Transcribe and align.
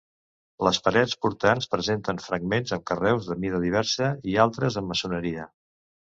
Les 0.67 0.77
parets 0.85 1.11
portants 1.25 1.67
presenten 1.73 2.21
fragments 2.23 2.73
amb 2.77 2.85
carreus 2.91 3.27
de 3.33 3.37
mida 3.43 3.59
diversa 3.65 4.07
i 4.33 4.39
altres 4.45 4.79
amb 4.83 4.91
maçoneria. 4.93 5.47